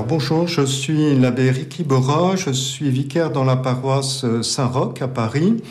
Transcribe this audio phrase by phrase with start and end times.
[0.00, 5.62] Bonjour, je suis l'abbé Ricky Bora, je suis vicaire dans la paroisse Saint-Roch à Paris.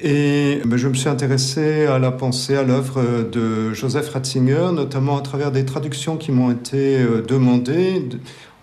[0.00, 5.20] Et je me suis intéressé à la pensée, à l'œuvre de Joseph Ratzinger, notamment à
[5.20, 8.08] travers des traductions qui m'ont été euh, demandées,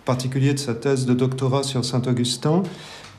[0.08, 2.64] particulier de sa thèse de doctorat sur Saint-Augustin,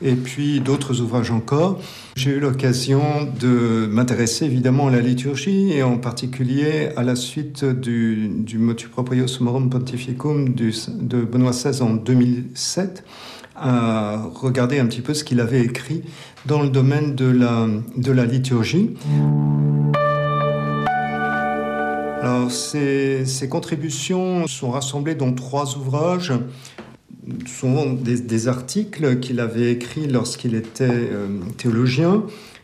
[0.01, 1.79] et puis d'autres ouvrages encore.
[2.15, 3.01] J'ai eu l'occasion
[3.39, 9.27] de m'intéresser évidemment à la liturgie, et en particulier à la suite du, Motu Proprio
[9.27, 13.03] Summorum Pontificum de Benoît XVI en 2007
[13.55, 16.01] à regarder un petit peu ce qu'il avait écrit
[16.45, 17.67] dans le domaine de la,
[17.97, 18.95] de la liturgie.
[22.21, 26.33] Alors, ces, contributions sont rassemblées dans trois ouvrages,
[27.45, 32.23] souvent des, des articles qu'il avait écrits lorsqu'il était euh, théologien.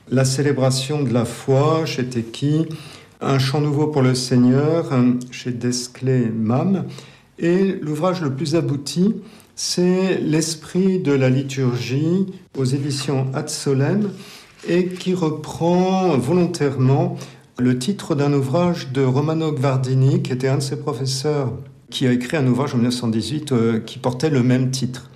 [0.10, 2.68] La célébration de la foi chez Teki,
[3.22, 4.92] Un chant nouveau pour le Seigneur
[5.32, 6.86] chez Desclés Mam,
[7.40, 9.16] et l'ouvrage le plus abouti,
[9.56, 12.28] c'est l'esprit de la liturgie
[12.58, 14.12] aux éditions Ad Solem
[14.68, 17.18] et qui reprend volontairement
[17.58, 21.54] le titre d'un ouvrage de Romano Guardini, qui était un de ses professeurs,
[21.96, 25.10] qui a écrit un ouvrage en 1918 euh, qui portait le même titre.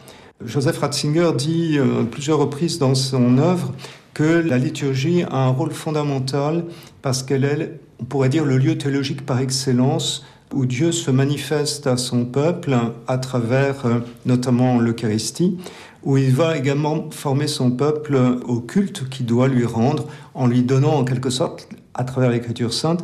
[0.45, 3.73] Joseph Ratzinger dit euh, plusieurs reprises dans son œuvre
[4.13, 6.63] que la liturgie a un rôle fondamental
[7.01, 11.85] parce qu'elle est, on pourrait dire, le lieu théologique par excellence où Dieu se manifeste
[11.85, 15.57] à son peuple à travers euh, notamment l'Eucharistie,
[16.03, 20.63] où il va également former son peuple au culte qu'il doit lui rendre en lui
[20.63, 23.03] donnant en quelque sorte, à travers l'Écriture sainte,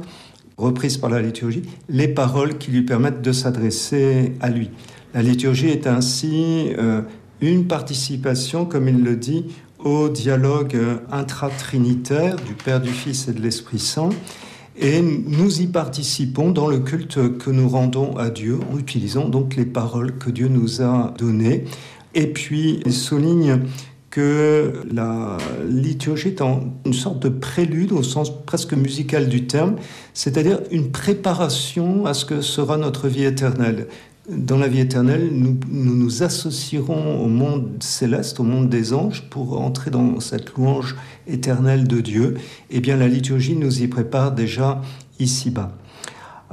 [0.57, 4.69] reprise par la liturgie, les paroles qui lui permettent de s'adresser à lui.
[5.13, 7.01] La liturgie est ainsi euh,
[7.41, 9.45] une participation, comme il le dit,
[9.79, 10.77] au dialogue
[11.11, 14.09] intratrinitaire du Père, du Fils et de l'Esprit Saint,
[14.77, 19.55] et nous y participons dans le culte que nous rendons à Dieu en utilisant donc
[19.55, 21.63] les paroles que Dieu nous a données.
[22.13, 23.61] Et puis, il souligne
[24.15, 25.35] que la
[25.67, 29.75] liturgie est une sorte de prélude au sens presque musical du terme,
[30.13, 33.87] c'est-à-dire une préparation à ce que sera notre vie éternelle
[34.29, 39.61] dans la vie éternelle, nous, nous, associerons au monde céleste, au monde des anges, pour
[39.61, 40.95] entrer dans cette louange
[41.27, 42.35] éternelle de Dieu.
[42.71, 44.81] Eh bien, la liturgie nous y prépare déjà
[45.19, 45.73] ici-bas.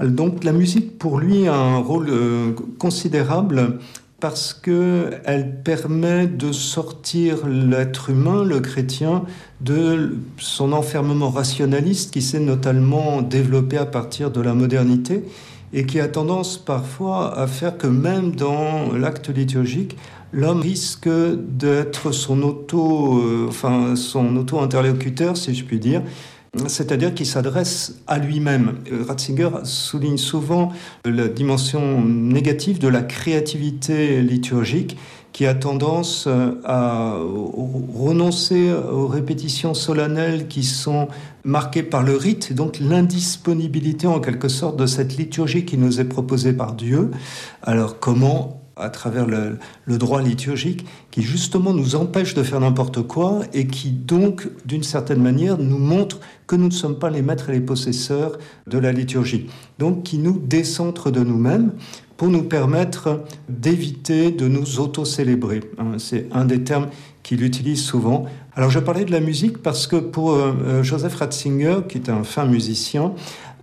[0.03, 3.79] Donc, la musique, pour lui, a un rôle euh, considérable
[4.23, 9.25] parce qu'elle permet de sortir l'être humain, le chrétien,
[9.61, 15.25] de son enfermement rationaliste qui s'est notamment développé à partir de la modernité
[15.73, 19.97] et qui a tendance parfois à faire que même dans l'acte liturgique,
[20.33, 26.01] l'homme risque d'être son auto, euh, enfin son auto-interlocuteur, si je puis dire,
[26.67, 28.75] c'est-à-dire qu'il s'adresse à lui-même.
[29.09, 30.73] Ratzinger souligne souvent
[31.05, 34.99] la dimension négative de la créativité liturgique
[35.33, 41.09] qui a tendance euh, à renoncer aux répétitions solennelles qui sont
[41.43, 46.05] marquées par le rite, donc l'indisponibilité en quelque sorte de cette liturgie qui nous est
[46.05, 47.11] proposée par Dieu.
[47.63, 53.03] Alors comment à travers le, le, droit liturgique, qui justement nous empêche de faire n'importe
[53.03, 56.19] quoi et qui donc, d'une certaine manière, nous montre
[56.49, 59.47] que nous ne sommes pas les maîtres et les possesseurs de la liturgie.
[59.79, 61.73] Donc qui nous décentre de nous-mêmes
[62.17, 65.61] pour nous permettre d'éviter de nous auto-célébrer.
[65.79, 66.89] Hein, c'est un des termes
[67.23, 68.25] qu'il utilise souvent.
[68.55, 72.11] Alors je parlais de la musique parce que pour euh, euh, Joseph Ratzinger, qui est
[72.11, 73.15] un fin musicien,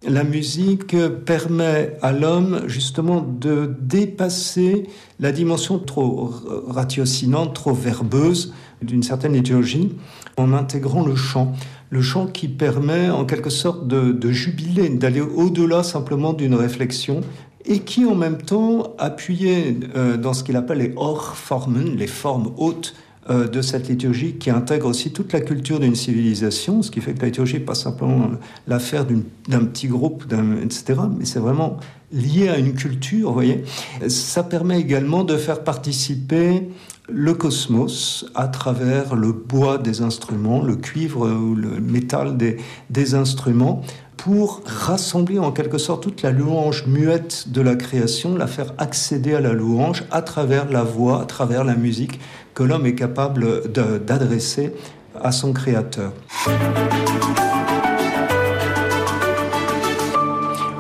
[0.08, 0.96] la musique
[1.26, 4.88] permet à l'homme justement de dépasser
[5.20, 6.34] la dimension trop
[6.68, 9.96] ratiocinante, trop verbeuse d'une certaine liturgie
[10.38, 11.54] en intégrant le chant.
[11.90, 17.22] Le chant qui permet en quelque sorte de, jubiler, d'aller au-delà simplement d'une réflexion,
[17.66, 22.54] et qui en même temps appuyait euh, dans ce qu'il appelle les Orformen, les formes
[22.58, 22.96] hautes
[23.30, 27.14] euh, de cette liturgie qui intègre aussi toute la culture d'une civilisation, ce qui fait
[27.14, 28.32] que la liturgie n'est pas simplement
[28.68, 30.26] l'affaire d'un petit groupe,
[30.64, 31.78] etc., mais c'est vraiment
[32.12, 33.64] lié à une culture, vous voyez.
[34.08, 36.70] Ça permet également de faire participer
[37.08, 42.58] le cosmos à travers le bois des instruments, le cuivre ou le métal des,
[42.90, 43.84] des instruments,
[44.24, 49.34] pour rassembler en quelque sorte toute la louange muette de la création, la faire accéder
[49.34, 52.20] à la louange à travers la voix, à travers la musique
[52.54, 54.74] que l'homme est capable d'adresser
[55.22, 56.12] à son créateur.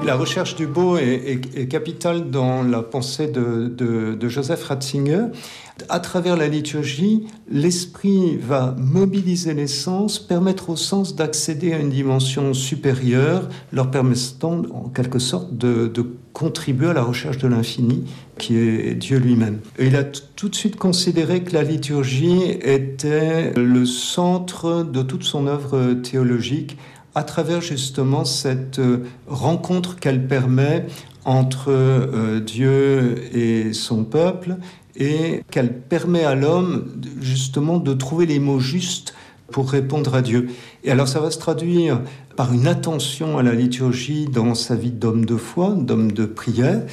[0.09, 5.25] la recherche du beau est, capitale dans la pensée de, Joseph Ratzinger.
[5.87, 11.89] À travers la liturgie, l'esprit va mobiliser les sens, permettre aux sens d'accéder à une
[11.89, 15.91] dimension supérieure, leur permettant en quelque sorte de,
[16.33, 18.05] contribuer à la recherche de l'infini,
[18.37, 19.59] qui est Dieu lui-même.
[19.79, 25.47] il a tout de suite considéré que la liturgie était le centre de toute son
[25.47, 26.77] œuvre théologique
[27.15, 30.85] à travers justement cette euh, rencontre qu'elle permet
[31.25, 34.55] entre euh, Dieu et son peuple
[34.99, 36.85] et qu'elle permet à l'homme
[37.21, 39.13] justement de trouver les mots justes
[39.51, 40.49] pour répondre à Dieu.
[40.83, 42.01] Et alors ça va se traduire
[42.35, 46.83] par une attention à la liturgie dans sa vie d'homme de foi, d'homme de prière,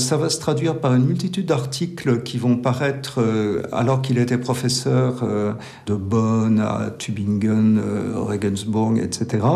[0.00, 4.38] ça va se traduire par une multitude d'articles qui vont paraître euh, alors qu'il était
[4.38, 5.52] professeur euh,
[5.86, 9.46] de Bonn à Tübingen, euh, Regensburg, etc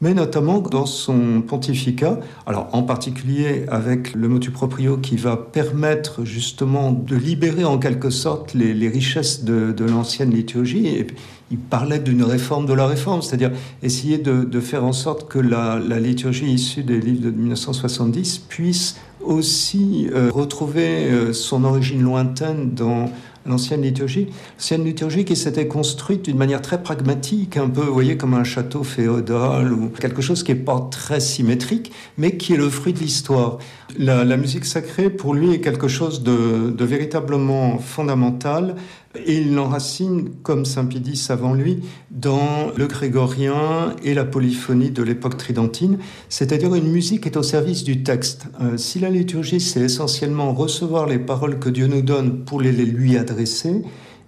[0.00, 6.24] mais notamment dans son pontificat, alors en particulier avec le motu proprio qui va permettre
[6.24, 11.06] justement de libérer en quelque sorte les, richesses de, l'ancienne liturgie.
[11.50, 13.50] Il parlait d'une réforme de la réforme, c'est-à-dire
[13.82, 18.96] essayer de, faire en sorte que la, la liturgie issue des livres de 1970 puisse
[19.22, 23.10] aussi euh, retrouver euh, son origine lointaine dans
[23.46, 24.28] l'ancienne liturgie.
[24.58, 28.44] L'ancienne liturgie qui s'était construite d'une manière très pragmatique, un peu, vous voyez, comme un
[28.44, 32.92] château féodal ou quelque chose qui n'est pas très symétrique, mais qui est le fruit
[32.92, 33.58] de l'histoire.
[33.98, 38.76] La, musique sacrée, pour lui, est quelque chose de, de véritablement fondamental
[39.16, 41.80] et il l'enracine, comme Saint-Pédis avant lui,
[42.12, 45.98] dans le grégorien et la polyphonie de l'époque tridentine,
[46.28, 48.46] c'est-à-dire une musique est au service du texte.
[48.60, 52.70] Euh, si la liturgie, c'est essentiellement recevoir les paroles que Dieu nous donne pour les,
[52.70, 53.82] lui adresser,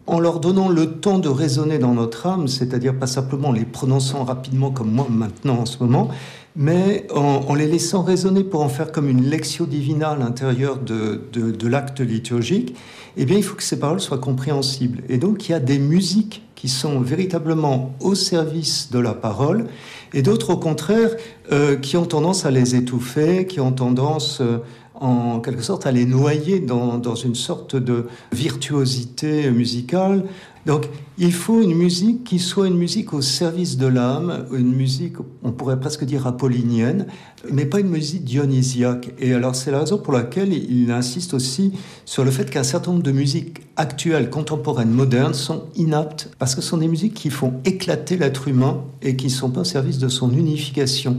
[0.08, 4.24] en leur donnant le temps de résonner dans notre âme, c'est-à-dire pas simplement les prononçant
[4.24, 6.08] rapidement comme moi maintenant en ce moment,
[6.54, 11.20] mais en, les laissant résonner pour en faire comme une lectio divina à l'intérieur de,
[11.32, 12.76] de, l'acte liturgique,
[13.16, 15.02] eh bien, il faut que ces paroles soient compréhensibles.
[15.08, 19.66] Et donc, il y a des musiques qui sont véritablement au service de la parole,
[20.12, 21.10] et d'autres, au contraire,
[21.50, 24.40] euh, qui ont tendance à les étouffer, qui ont tendance...
[24.40, 24.58] Euh,
[24.94, 30.22] en quelque sorte à les noyer dans, dans, une sorte de virtuosité musicale
[30.64, 30.88] donc
[31.18, 35.52] il faut une musique qui soit une musique au service de l'âme, une musique, on
[35.52, 37.06] pourrait presque dire apollinienne,
[37.50, 39.12] mais pas une musique dionysiaque.
[39.18, 41.72] Et alors c'est la raison pour laquelle il insiste aussi
[42.04, 46.60] sur le fait qu'un certain nombre de musiques actuelles, contemporaines, modernes sont inaptes, parce que
[46.60, 49.64] ce sont des musiques qui font éclater l'être humain et qui ne sont pas au
[49.64, 51.16] service de son unification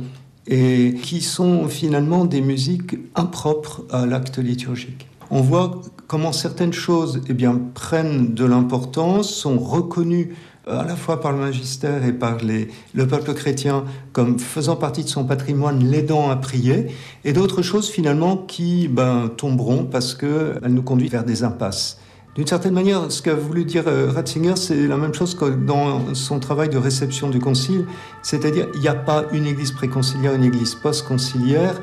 [0.47, 7.21] et qui sont finalement des musiques impropres à l'acte liturgique on voit comment certaines choses
[7.27, 10.35] eh bien, prennent de l'importance, sont reconnues
[10.67, 13.83] euh, à la fois par le magistère et par le peuple chrétien
[14.13, 16.87] comme faisant partie de son patrimoine, l'aidant à prier,
[17.25, 21.99] et d'autres choses finalement qui ben, tomberont parce qu'elles nous conduisent vers des impasses.
[22.35, 26.15] D'une certaine manière, ce qu'a voulu dire euh, Ratzinger, c'est la même chose que dans
[26.15, 27.85] son travail de réception du concile,
[28.23, 31.79] c'est-à-dire il n'y a pas une église préconciliaire, une église post-conciliaire,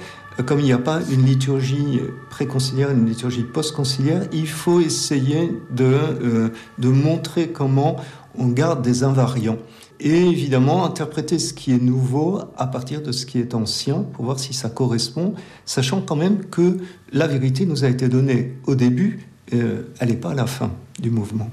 [0.46, 2.00] comme il n'y a pas une liturgie
[2.30, 6.48] préconciliaire, une liturgie post-conciliaire, il faut essayer de, euh,
[6.78, 7.96] de montrer comment
[8.38, 9.58] on garde des invariants.
[9.98, 14.24] Et évidemment, interpréter ce qui est nouveau à partir de ce qui est ancien pour
[14.24, 15.34] voir si ça correspond,
[15.66, 16.78] sachant quand même que
[17.12, 20.70] la vérité nous a été donnée au début, euh, elle n'est pas à la fin
[21.00, 21.48] du mouvement.